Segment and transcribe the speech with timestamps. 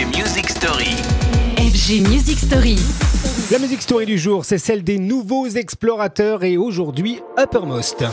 [0.00, 0.96] FG Music Story.
[1.58, 2.76] FG Music Story.
[3.50, 8.04] La musique story du jour, c'est celle des nouveaux explorateurs et aujourd'hui Uppermost.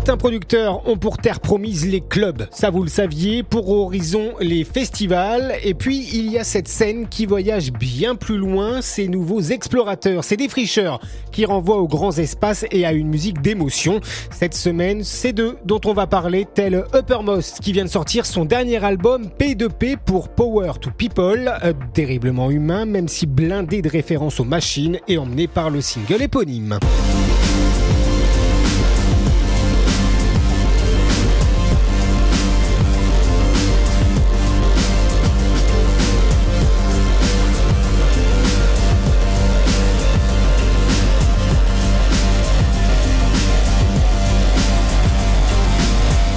[0.00, 4.64] Certains producteurs ont pour terre promise les clubs, ça vous le saviez, pour Horizon les
[4.64, 9.42] festivals, et puis il y a cette scène qui voyage bien plus loin, ces nouveaux
[9.42, 11.00] explorateurs, ces défricheurs
[11.32, 14.00] qui renvoient aux grands espaces et à une musique d'émotion.
[14.30, 18.46] Cette semaine, c'est d'eux dont on va parler, tel Uppermost qui vient de sortir son
[18.46, 21.52] dernier album P2P pour Power to People,
[21.92, 26.78] terriblement humain même si blindé de références aux machines et emmené par le single éponyme.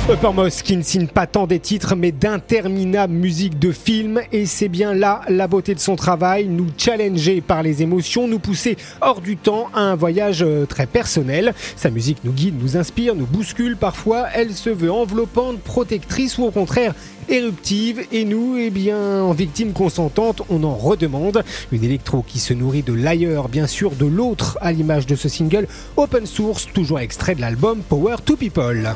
[0.09, 4.67] Uppermost qui ne signe pas tant des titres mais d'interminables musiques de films et c'est
[4.67, 9.21] bien là la beauté de son travail, nous challenger par les émotions, nous pousser hors
[9.21, 11.53] du temps à un voyage euh, très personnel.
[11.77, 16.43] Sa musique nous guide, nous inspire, nous bouscule parfois, elle se veut enveloppante, protectrice ou
[16.43, 16.93] au contraire
[17.29, 21.45] éruptive et nous, eh bien, en victime consentante, on en redemande.
[21.71, 25.29] Une électro qui se nourrit de l'ailleurs, bien sûr, de l'autre à l'image de ce
[25.29, 28.93] single open source, toujours extrait de l'album Power to People.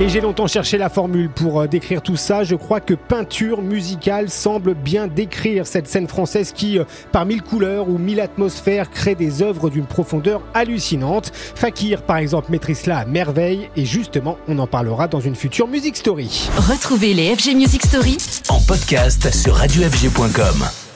[0.00, 2.44] Et j'ai longtemps cherché la formule pour euh, décrire tout ça.
[2.44, 7.42] Je crois que peinture musicale semble bien décrire cette scène française qui, euh, par mille
[7.42, 11.32] couleurs ou mille atmosphères, crée des œuvres d'une profondeur hallucinante.
[11.34, 13.70] Fakir, par exemple, maîtrise cela à merveille.
[13.74, 16.48] Et justement, on en parlera dans une future Music Story.
[16.56, 18.18] Retrouvez les FG Music Story
[18.50, 20.87] En podcast sur radiofg.com.